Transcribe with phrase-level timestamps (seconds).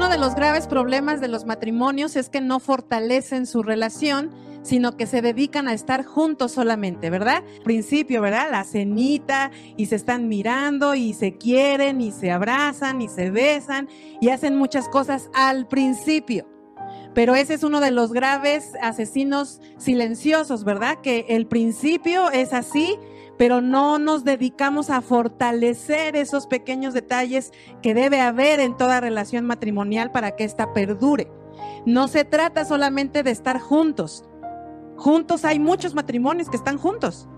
[0.00, 4.30] Uno de los graves problemas de los matrimonios es que no fortalecen su relación,
[4.62, 7.42] sino que se dedican a estar juntos solamente, ¿verdad?
[7.64, 8.50] Principio, ¿verdad?
[8.50, 13.90] La cenita y se están mirando y se quieren y se abrazan y se besan
[14.22, 16.48] y hacen muchas cosas al principio.
[17.12, 20.96] Pero ese es uno de los graves asesinos silenciosos, ¿verdad?
[21.02, 22.96] Que el principio es así,
[23.40, 29.46] pero no nos dedicamos a fortalecer esos pequeños detalles que debe haber en toda relación
[29.46, 31.32] matrimonial para que ésta perdure.
[31.86, 34.28] No se trata solamente de estar juntos.
[34.98, 37.30] Juntos hay muchos matrimonios que están juntos.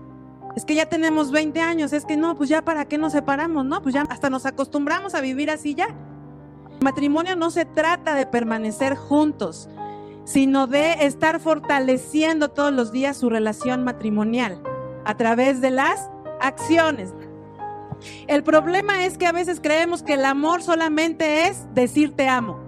[0.57, 3.63] Es que ya tenemos 20 años, es que no, pues ya para qué nos separamos,
[3.63, 5.87] no, pues ya hasta nos acostumbramos a vivir así ya.
[6.81, 9.69] matrimonio no se trata de permanecer juntos,
[10.25, 14.61] sino de estar fortaleciendo todos los días su relación matrimonial
[15.05, 17.13] a través de las acciones.
[18.27, 22.59] El problema es que a veces creemos que el amor solamente es decir te amo.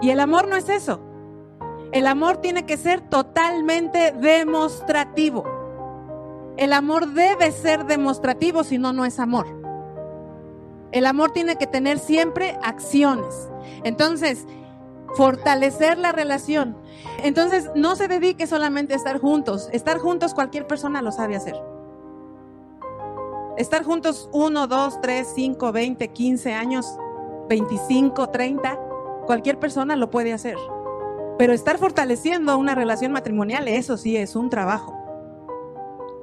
[0.00, 1.00] Y el amor no es eso.
[1.92, 5.44] El amor tiene que ser totalmente demostrativo.
[6.56, 9.46] El amor debe ser demostrativo, si no, no es amor.
[10.92, 13.48] El amor tiene que tener siempre acciones.
[13.82, 14.46] Entonces,
[15.14, 16.76] fortalecer la relación.
[17.22, 19.68] Entonces, no se dedique solamente a estar juntos.
[19.72, 21.56] Estar juntos cualquier persona lo sabe hacer.
[23.56, 26.98] Estar juntos 1, 2, 3, 5, 20, 15 años,
[27.48, 28.78] 25, 30,
[29.26, 30.56] cualquier persona lo puede hacer.
[31.38, 35.03] Pero estar fortaleciendo una relación matrimonial, eso sí es un trabajo.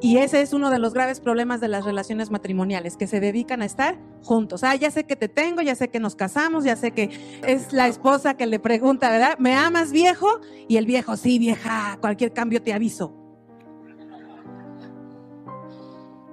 [0.04, 3.62] Y ese es uno de los graves problemas de las relaciones matrimoniales, que se dedican
[3.62, 4.64] a estar juntos.
[4.64, 7.12] Ah, ya sé que te tengo, ya sé que nos casamos, ya sé que
[7.46, 9.38] es la esposa que le pregunta, ¿verdad?
[9.38, 10.28] ¿Me amas viejo?
[10.68, 13.16] Y el viejo, sí, vieja, cualquier cambio te aviso.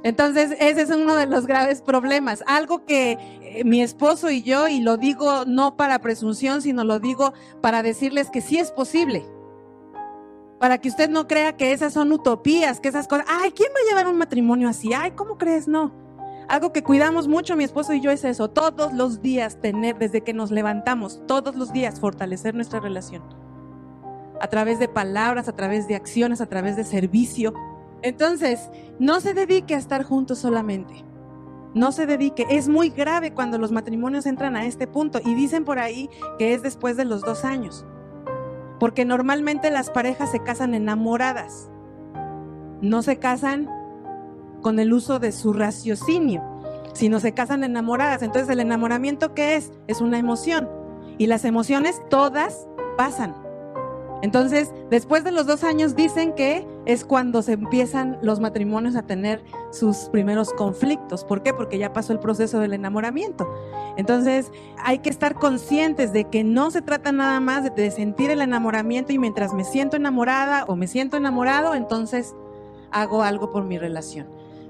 [0.03, 2.43] Entonces, ese es uno de los graves problemas.
[2.47, 7.01] Algo que eh, mi esposo y yo, y lo digo no para presunción, sino lo
[7.01, 9.27] digo para decirles que sí es posible
[10.59, 13.81] para que usted no crea que esas son utopías, que esas cosas, ay, ¿quién va
[13.81, 14.93] a llevar un matrimonio así?
[14.93, 15.69] Ay, ¿cómo crees?
[15.69, 15.93] No.
[16.49, 20.23] Algo que cuidamos mucho mi esposo y yo es eso, todos los días tener, desde
[20.23, 23.23] que nos levantamos, todos los días fortalecer nuestra relación.
[24.41, 27.53] A través de palabras, a través de acciones, a través de servicio.
[28.03, 31.05] Entonces, no se dedique a estar juntos solamente.
[31.75, 32.47] No se dedique.
[32.49, 36.09] Es muy grave cuando los matrimonios entran a este punto y dicen por ahí
[36.39, 37.85] que es después de los dos años.
[38.79, 41.71] Porque normalmente las parejas se casan enamoradas.
[42.81, 43.69] No se casan
[44.63, 46.43] con el uso de su raciocinio,
[46.95, 48.23] sino se casan enamoradas.
[48.23, 49.73] Entonces el enamoramiento ¿qué es?
[49.87, 50.69] Es una emoción.
[51.17, 53.48] Y las emociones todas pasan.
[54.21, 59.03] Entonces, después de los dos años dicen que es cuando se empiezan los matrimonios a
[59.03, 61.25] tener sus primeros conflictos.
[61.25, 61.55] ¿Por qué?
[61.55, 63.49] Porque ya pasó el proceso del enamoramiento.
[63.97, 64.51] Entonces,
[64.83, 69.13] hay que estar conscientes de que no se trata nada más de, sentir el enamoramiento
[69.13, 72.35] y mientras me siento enamorada o me siento enamorado, entonces
[72.91, 74.27] hago algo por mi relación.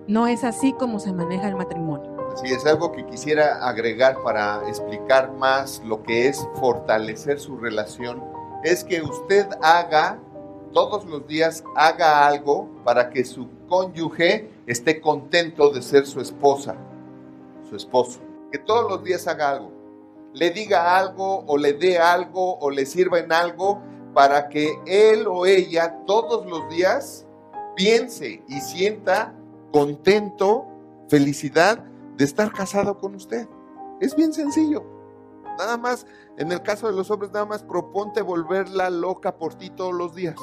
[0.06, 2.16] No es así como se maneja el matrimonio.
[2.36, 8.22] Sí, es algo que quisiera agregar para explicar más lo que es fortalecer su relación
[8.62, 10.20] es que usted haga,
[10.72, 16.76] todos los días, haga algo para que su cónyuge esté contento de ser su esposa,
[17.68, 18.20] su esposo.
[18.50, 19.72] Que todos los días haga algo.
[20.34, 23.80] Le diga algo o le dé algo o le sirva en algo
[24.14, 27.26] para que él o ella todos los días
[27.76, 29.34] piense y sienta
[29.72, 30.66] contento,
[31.08, 31.84] felicidad
[32.16, 33.46] de estar casado con usted.
[34.00, 34.97] Es bien sencillo.
[35.58, 36.06] Nada más,
[36.36, 40.14] en el caso de los hombres, nada más proponte volverla loca por ti todos los
[40.14, 40.36] días.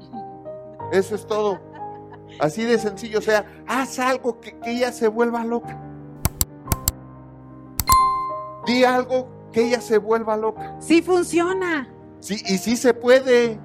[0.92, 1.60] Eso es todo.
[2.40, 3.18] Así de sencillo.
[3.18, 5.80] O sea, haz algo que, ella se vuelva loca.
[8.66, 10.76] Di algo que ella se vuelva loca.
[10.80, 11.88] Sí funciona.
[12.20, 13.58] Sí, y sí se puede.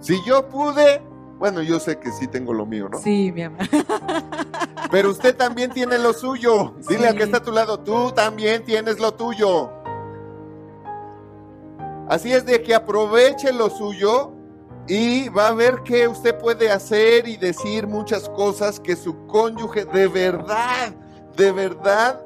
[0.00, 1.02] Si yo pude,
[1.42, 2.98] bueno, yo sé que sí tengo lo mío, ¿no?
[2.98, 3.66] Sí, mi amor.
[4.92, 6.76] Pero usted también tiene lo suyo.
[6.88, 9.68] Dile a que está a tu lado, tú también tienes lo tuyo.
[12.08, 14.30] Así es de que aproveche lo suyo
[14.86, 19.84] y va a ver que usted puede hacer y decir muchas cosas que su cónyuge
[19.86, 20.94] de verdad,
[21.36, 22.24] de verdad,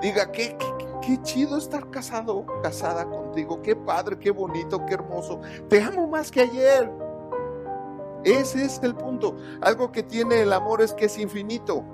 [0.00, 0.56] diga, qué,
[1.04, 5.40] qué chido estar casado, casada contigo, qué padre, qué bonito, qué hermoso.
[5.68, 7.01] Te amo más que ayer.
[8.24, 9.36] Ese es el punto.
[9.60, 11.84] Algo que tiene el amor es que es infinito.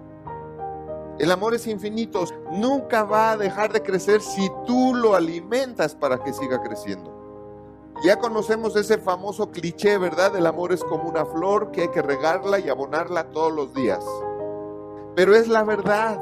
[1.18, 2.24] El amor es infinito.
[2.52, 7.18] Nunca va a dejar de crecer si tú lo alimentas para que siga creciendo.
[8.04, 10.36] Ya conocemos ese famoso cliché, ¿verdad?
[10.36, 14.04] El amor es como una flor que hay que regarla y abonarla todos los días.
[15.16, 16.20] Pero es la verdad.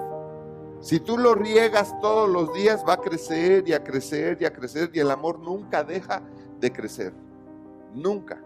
[0.81, 4.53] Si tú lo riegas todos los días, va a crecer y a crecer y a
[4.53, 6.23] crecer y el amor nunca deja
[6.61, 7.13] de crecer.
[7.93, 8.46] Nunca.